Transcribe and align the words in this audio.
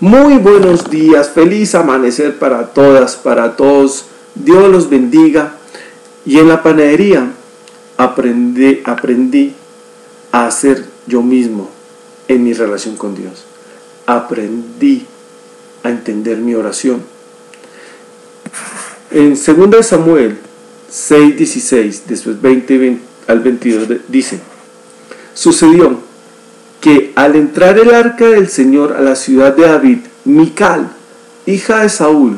Muy 0.00 0.38
buenos 0.38 0.88
días, 0.90 1.30
feliz 1.30 1.74
amanecer 1.74 2.38
para 2.38 2.68
todas, 2.68 3.16
para 3.16 3.56
todos. 3.56 4.04
Dios 4.36 4.70
los 4.70 4.88
bendiga. 4.88 5.56
Y 6.24 6.38
en 6.38 6.46
la 6.46 6.62
panadería 6.62 7.32
aprendí, 7.96 8.80
aprendí 8.84 9.54
a 10.30 10.46
hacer 10.46 10.84
yo 11.08 11.20
mismo 11.20 11.68
en 12.28 12.44
mi 12.44 12.52
relación 12.52 12.96
con 12.96 13.16
Dios. 13.16 13.44
Aprendí 14.06 15.04
a 15.82 15.90
entender 15.90 16.36
mi 16.36 16.54
oración. 16.54 17.02
En 19.10 19.30
2 19.30 19.84
Samuel 19.84 20.38
6:16, 20.88 22.02
después 22.06 22.40
20 22.40 22.98
al 23.26 23.40
22, 23.40 23.88
dice, 24.06 24.38
sucedió 25.34 25.97
que 26.80 27.12
al 27.16 27.36
entrar 27.36 27.78
el 27.78 27.92
arca 27.92 28.26
del 28.26 28.48
Señor 28.48 28.92
a 28.92 29.00
la 29.00 29.16
ciudad 29.16 29.54
de 29.56 29.62
David, 29.62 29.98
Mical, 30.24 30.88
hija 31.46 31.82
de 31.82 31.88
Saúl, 31.88 32.36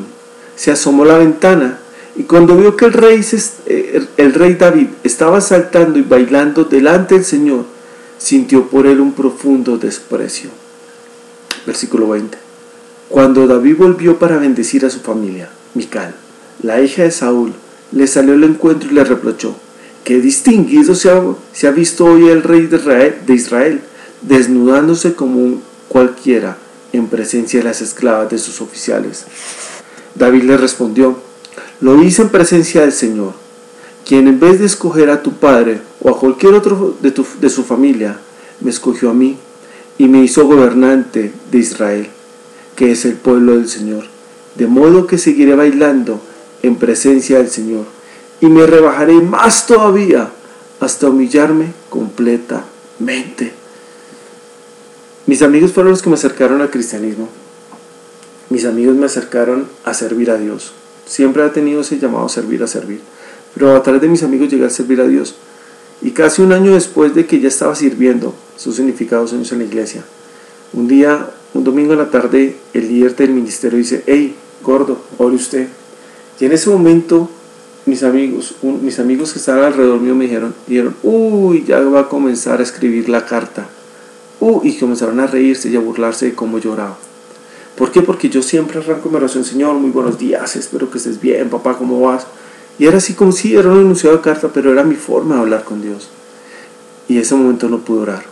se 0.55 0.71
asomó 0.71 1.03
a 1.03 1.07
la 1.07 1.17
ventana 1.17 1.79
y 2.15 2.23
cuando 2.23 2.57
vio 2.57 2.75
que 2.75 2.85
el 2.85 2.93
rey, 2.93 3.25
eh, 3.67 4.05
el 4.17 4.33
rey 4.33 4.55
David 4.55 4.87
estaba 5.03 5.41
saltando 5.41 5.99
y 5.99 6.01
bailando 6.01 6.65
delante 6.65 7.15
del 7.15 7.25
Señor, 7.25 7.65
sintió 8.17 8.67
por 8.67 8.87
él 8.87 8.99
un 8.99 9.13
profundo 9.13 9.77
desprecio. 9.77 10.49
Versículo 11.65 12.09
20. 12.09 12.37
Cuando 13.09 13.47
David 13.47 13.75
volvió 13.77 14.17
para 14.17 14.37
bendecir 14.37 14.85
a 14.85 14.89
su 14.89 14.99
familia, 14.99 15.49
Mical, 15.73 16.15
la 16.63 16.81
hija 16.81 17.03
de 17.03 17.11
Saúl, 17.11 17.53
le 17.91 18.07
salió 18.07 18.33
al 18.33 18.43
encuentro 18.43 18.89
y 18.89 18.93
le 18.93 19.03
reprochó, 19.03 19.55
qué 20.03 20.19
distinguido 20.19 20.95
se 20.95 21.11
ha, 21.11 21.21
se 21.53 21.67
ha 21.67 21.71
visto 21.71 22.05
hoy 22.05 22.29
el 22.29 22.43
rey 22.43 22.67
de 22.67 23.33
Israel 23.33 23.81
desnudándose 24.21 25.13
como 25.13 25.61
cualquiera 25.87 26.57
en 26.93 27.07
presencia 27.07 27.59
de 27.59 27.65
las 27.65 27.81
esclavas 27.81 28.29
de 28.29 28.37
sus 28.37 28.61
oficiales. 28.61 29.25
David 30.15 30.43
le 30.43 30.57
respondió, 30.57 31.17
lo 31.79 32.01
hice 32.01 32.21
en 32.21 32.29
presencia 32.29 32.81
del 32.81 32.91
Señor, 32.91 33.33
quien 34.05 34.27
en 34.27 34.39
vez 34.39 34.59
de 34.59 34.65
escoger 34.65 35.09
a 35.09 35.23
tu 35.23 35.33
padre 35.33 35.81
o 36.01 36.09
a 36.09 36.19
cualquier 36.19 36.53
otro 36.53 36.97
de, 37.01 37.13
de 37.39 37.49
su 37.49 37.63
familia, 37.63 38.17
me 38.59 38.69
escogió 38.69 39.09
a 39.09 39.13
mí 39.13 39.37
y 39.97 40.07
me 40.07 40.23
hizo 40.23 40.45
gobernante 40.47 41.31
de 41.51 41.57
Israel, 41.57 42.07
que 42.75 42.91
es 42.91 43.05
el 43.05 43.13
pueblo 43.13 43.53
del 43.53 43.69
Señor. 43.69 44.05
De 44.55 44.67
modo 44.67 45.07
que 45.07 45.17
seguiré 45.17 45.55
bailando 45.55 46.21
en 46.61 46.75
presencia 46.75 47.37
del 47.37 47.49
Señor 47.49 47.85
y 48.41 48.47
me 48.47 48.65
rebajaré 48.65 49.13
más 49.13 49.65
todavía 49.67 50.29
hasta 50.79 51.07
humillarme 51.07 51.67
completamente. 51.89 53.60
Mis 55.27 55.43
amigos 55.43 55.71
fueron 55.71 55.91
los 55.91 56.01
que 56.01 56.09
me 56.09 56.15
acercaron 56.15 56.61
al 56.61 56.71
cristianismo. 56.71 57.29
Mis 58.49 58.65
amigos 58.65 58.95
me 58.95 59.05
acercaron 59.05 59.67
a 59.85 59.93
servir 59.93 60.31
a 60.31 60.37
Dios. 60.37 60.73
Siempre 61.05 61.45
he 61.45 61.49
tenido 61.49 61.81
ese 61.81 61.99
llamado 61.99 62.25
a 62.25 62.29
servir, 62.29 62.63
a 62.63 62.67
servir. 62.67 63.01
Pero 63.53 63.75
a 63.75 63.83
través 63.83 64.01
de 64.01 64.07
mis 64.07 64.23
amigos 64.23 64.49
llegué 64.49 64.65
a 64.65 64.69
servir 64.71 64.99
a 64.99 65.07
Dios. 65.07 65.35
Y 66.01 66.11
casi 66.11 66.41
un 66.41 66.53
año 66.53 66.73
después 66.73 67.13
de 67.13 67.27
que 67.27 67.39
ya 67.39 67.49
estaba 67.49 67.75
sirviendo, 67.75 68.33
sus 68.57 68.77
significados 68.77 69.33
en 69.33 69.43
la 69.59 69.63
iglesia, 69.63 70.03
un 70.73 70.87
día, 70.87 71.29
un 71.53 71.63
domingo 71.63 71.93
en 71.93 71.99
la 71.99 72.09
tarde, 72.09 72.55
el 72.73 72.87
líder 72.87 73.15
del 73.15 73.29
ministerio 73.29 73.77
dice, 73.77 74.03
hey, 74.07 74.35
gordo, 74.63 75.03
ore 75.19 75.35
usted. 75.35 75.67
Y 76.39 76.45
en 76.45 76.53
ese 76.53 76.71
momento, 76.71 77.29
mis 77.85 78.01
amigos, 78.01 78.55
mis 78.63 78.97
amigos 78.97 79.33
que 79.33 79.39
estaban 79.39 79.65
alrededor 79.65 79.99
mío 79.99 80.15
me 80.15 80.25
dijeron, 80.25 80.55
dijeron, 80.65 80.95
uy, 81.03 81.63
ya 81.63 81.79
va 81.81 82.01
a 82.01 82.09
comenzar 82.09 82.59
a 82.59 82.63
escribir 82.63 83.07
la 83.07 83.27
carta 83.27 83.69
Uh, 84.41 84.59
y 84.63 84.75
comenzaron 84.75 85.19
a 85.19 85.27
reírse 85.27 85.69
y 85.69 85.75
a 85.75 85.79
burlarse 85.79 86.25
de 86.25 86.33
cómo 86.33 86.57
lloraba. 86.57 86.97
¿Por 87.77 87.91
qué? 87.91 88.01
Porque 88.01 88.27
yo 88.27 88.41
siempre 88.41 88.79
arranco 88.79 89.07
mi 89.07 89.17
oración, 89.17 89.45
Señor, 89.45 89.75
muy 89.75 89.91
buenos 89.91 90.17
días, 90.17 90.55
espero 90.55 90.89
que 90.89 90.97
estés 90.97 91.21
bien, 91.21 91.47
papá, 91.51 91.77
¿cómo 91.77 92.01
vas? 92.01 92.25
Y 92.79 92.87
era 92.87 92.97
así 92.97 93.13
como 93.13 93.33
si 93.33 93.55
era 93.55 93.69
un 93.69 93.81
enunciado 93.81 94.17
de 94.17 94.23
carta, 94.23 94.49
pero 94.51 94.71
era 94.71 94.83
mi 94.83 94.95
forma 94.95 95.35
de 95.35 95.41
hablar 95.41 95.63
con 95.63 95.83
Dios. 95.83 96.09
Y 97.07 97.19
ese 97.19 97.35
momento 97.35 97.69
no 97.69 97.81
pude 97.81 97.99
orar. 98.01 98.23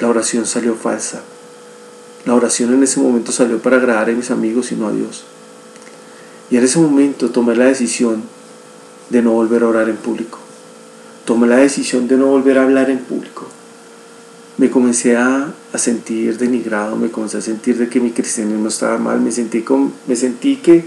La 0.00 0.08
oración 0.08 0.46
salió 0.46 0.74
falsa. 0.74 1.22
La 2.24 2.34
oración 2.34 2.74
en 2.74 2.82
ese 2.82 2.98
momento 2.98 3.30
salió 3.30 3.60
para 3.60 3.76
agradar 3.76 4.10
a 4.10 4.14
mis 4.14 4.32
amigos 4.32 4.72
y 4.72 4.74
no 4.74 4.88
a 4.88 4.92
Dios. 4.92 5.22
Y 6.50 6.56
en 6.56 6.64
ese 6.64 6.80
momento 6.80 7.30
tomé 7.30 7.54
la 7.54 7.66
decisión 7.66 8.24
de 9.10 9.22
no 9.22 9.30
volver 9.30 9.62
a 9.62 9.68
orar 9.68 9.88
en 9.88 9.96
público. 9.96 10.40
Tomé 11.24 11.46
la 11.46 11.58
decisión 11.58 12.08
de 12.08 12.16
no 12.16 12.26
volver 12.26 12.58
a 12.58 12.64
hablar 12.64 12.90
en 12.90 12.98
público 12.98 13.46
me 14.58 14.70
comencé 14.70 15.16
a, 15.16 15.52
sentir 15.74 16.38
denigrado, 16.38 16.96
me 16.96 17.10
comencé 17.10 17.36
a 17.36 17.42
sentir 17.42 17.76
de 17.76 17.88
que 17.88 18.00
mi 18.00 18.10
cristianismo 18.10 18.68
estaba 18.68 18.96
mal, 18.96 19.20
me 19.20 19.30
sentí, 19.30 19.60
con, 19.60 19.92
me 20.06 20.16
sentí 20.16 20.56
que, 20.56 20.84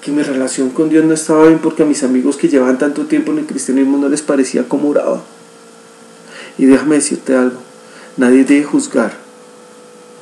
que 0.00 0.10
mi 0.10 0.22
relación 0.22 0.70
con 0.70 0.88
Dios 0.88 1.04
no 1.04 1.14
estaba 1.14 1.46
bien 1.46 1.60
porque 1.60 1.84
a 1.84 1.86
mis 1.86 2.02
amigos 2.02 2.36
que 2.36 2.48
llevaban 2.48 2.78
tanto 2.78 3.06
tiempo 3.06 3.30
en 3.30 3.38
el 3.38 3.46
cristianismo 3.46 3.98
no 3.98 4.08
les 4.08 4.22
parecía 4.22 4.68
como 4.68 4.88
oraba. 4.88 5.22
Y 6.58 6.66
déjame 6.66 6.96
decirte 6.96 7.36
algo, 7.36 7.60
nadie 8.16 8.44
debe 8.44 8.64
juzgar 8.64 9.16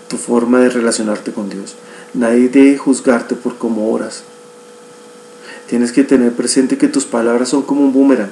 tu 0.09 0.19
forma 0.19 0.61
de 0.61 0.69
relacionarte 0.69 1.33
con 1.33 1.49
Dios, 1.49 1.77
nadie 2.13 2.51
debe 2.51 2.77
juzgarte 2.77 3.35
por 3.35 3.57
cómo 3.57 3.91
oras. 3.91 4.25
Tienes 5.67 5.93
que 5.93 6.05
tener 6.05 6.33
presente 6.33 6.77
que 6.77 6.89
tus 6.89 7.07
palabras 7.07 7.49
son 7.49 7.63
como 7.63 7.81
un 7.81 7.93
boomerang 7.95 8.31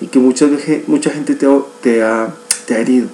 y 0.00 0.06
que 0.06 0.20
mucha, 0.20 0.48
mucha 0.86 1.10
gente 1.10 1.34
te, 1.34 1.48
te, 1.80 2.04
ha, 2.04 2.32
te 2.66 2.74
ha 2.74 2.78
herido 2.78 3.08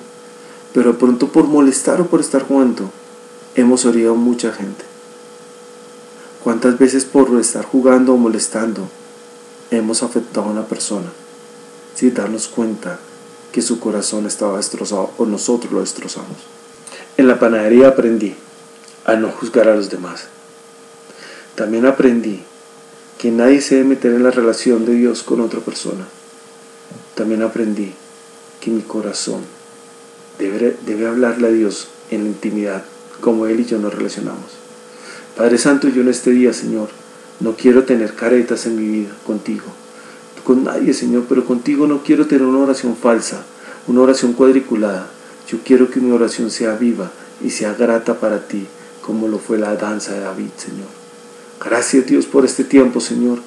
pero 0.72 0.98
pronto 0.98 1.28
por 1.28 1.44
molestar 1.44 2.00
o 2.00 2.06
por 2.06 2.20
estar 2.20 2.42
jugando, 2.42 2.90
hemos 3.54 3.84
herido 3.84 4.12
a 4.12 4.16
mucha 4.16 4.52
gente. 4.52 4.84
¿Cuántas 6.42 6.78
veces 6.78 7.04
por 7.04 7.38
estar 7.40 7.64
jugando 7.64 8.14
o 8.14 8.16
molestando 8.16 8.88
hemos 9.70 10.02
afectado 10.02 10.46
a 10.46 10.50
una 10.50 10.66
persona 10.66 11.10
sin 11.94 12.14
darnos 12.14 12.48
cuenta 12.48 12.98
que 13.52 13.60
su 13.60 13.80
corazón 13.80 14.26
estaba 14.26 14.58
destrozado 14.58 15.10
o 15.18 15.26
nosotros 15.26 15.72
lo 15.72 15.80
destrozamos? 15.80 16.36
En 17.16 17.26
la 17.26 17.38
panadería 17.40 17.88
aprendí 17.88 18.34
a 19.04 19.16
no 19.16 19.30
juzgar 19.30 19.68
a 19.68 19.74
los 19.74 19.90
demás. 19.90 20.28
También 21.54 21.86
aprendí 21.86 22.44
que 23.18 23.32
nadie 23.32 23.60
se 23.60 23.76
debe 23.76 23.88
meter 23.88 24.12
en 24.12 24.22
la 24.22 24.30
relación 24.30 24.86
de 24.86 24.94
Dios 24.94 25.24
con 25.24 25.40
otra 25.40 25.58
persona. 25.60 26.06
También 27.16 27.42
aprendí 27.42 27.92
que 28.60 28.70
mi 28.70 28.82
corazón 28.82 29.57
debe, 30.38 31.06
hablarle 31.06 31.48
a 31.48 31.50
Dios 31.50 31.88
en 32.10 32.26
intimidad, 32.26 32.84
como 33.20 33.46
Él 33.46 33.60
y 33.60 33.64
yo 33.64 33.78
nos 33.78 33.94
relacionamos. 33.94 34.46
Padre 35.36 35.58
Santo, 35.58 35.88
yo 35.88 36.02
en 36.02 36.08
este 36.08 36.30
día, 36.30 36.52
Señor, 36.52 36.88
no 37.40 37.54
quiero 37.56 37.84
tener 37.84 38.14
caretas 38.14 38.66
en 38.66 38.76
mi 38.76 38.88
vida 38.88 39.10
contigo, 39.26 39.66
con 40.44 40.64
nadie, 40.64 40.94
Señor, 40.94 41.26
pero 41.28 41.44
contigo 41.44 41.86
no 41.86 42.02
quiero 42.02 42.26
tener 42.26 42.44
una 42.44 42.60
oración 42.60 42.96
falsa, 42.96 43.44
una 43.86 44.00
oración 44.00 44.32
cuadriculada. 44.32 45.08
Yo 45.46 45.58
quiero 45.64 45.90
que 45.90 46.00
mi 46.00 46.10
oración 46.10 46.50
sea 46.50 46.74
viva 46.74 47.10
y 47.42 47.50
sea 47.50 47.74
grata 47.74 48.18
para 48.18 48.46
ti, 48.48 48.66
como 49.02 49.28
lo 49.28 49.38
fue 49.38 49.58
la 49.58 49.76
danza 49.76 50.14
de 50.14 50.20
David, 50.20 50.50
Señor. 50.56 50.88
Gracias 51.62 52.06
Dios 52.06 52.26
por 52.26 52.44
este 52.44 52.64
tiempo, 52.64 53.00
Señor. 53.00 53.40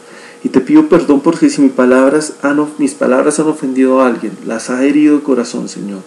Y 0.44 0.50
te 0.50 0.60
pido 0.60 0.90
perdón 0.90 1.22
porque 1.22 1.50
si 1.50 1.62
mis 1.62 1.72
palabras 1.72 2.34
han, 2.42 2.64
mis 2.78 2.94
palabras 2.94 3.40
han 3.40 3.48
ofendido 3.48 4.02
a 4.02 4.08
alguien, 4.08 4.38
las 4.46 4.70
ha 4.70 4.84
herido 4.84 5.16
el 5.16 5.24
corazón, 5.24 5.70
Señor 5.70 6.02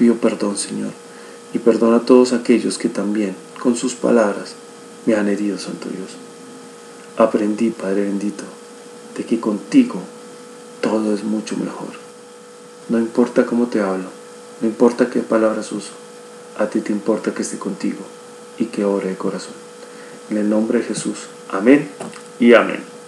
pido 0.00 0.14
perdón, 0.14 0.56
Señor, 0.56 0.92
y 1.52 1.58
perdona 1.58 1.98
a 1.98 2.06
todos 2.06 2.32
aquellos 2.32 2.78
que 2.78 2.88
también, 2.88 3.36
con 3.62 3.76
sus 3.76 3.94
palabras, 3.94 4.54
me 5.04 5.14
han 5.14 5.28
herido, 5.28 5.58
Santo 5.58 5.90
Dios. 5.90 6.16
Aprendí, 7.18 7.68
Padre 7.68 8.04
bendito, 8.04 8.44
de 9.14 9.24
que 9.24 9.38
contigo 9.40 10.00
todo 10.80 11.14
es 11.14 11.22
mucho 11.22 11.54
mejor. 11.58 11.90
No 12.88 12.98
importa 12.98 13.44
cómo 13.44 13.66
te 13.66 13.82
hablo, 13.82 14.08
no 14.62 14.68
importa 14.68 15.10
qué 15.10 15.20
palabras 15.20 15.70
uso, 15.70 15.92
a 16.58 16.64
ti 16.64 16.80
te 16.80 16.92
importa 16.92 17.34
que 17.34 17.42
esté 17.42 17.58
contigo 17.58 18.00
y 18.56 18.66
que 18.66 18.86
ore 18.86 19.10
de 19.10 19.16
corazón. 19.16 19.52
En 20.30 20.38
el 20.38 20.48
nombre 20.48 20.78
de 20.78 20.86
Jesús. 20.86 21.26
Amén 21.50 21.90
y 22.38 22.54
amén. 22.54 22.99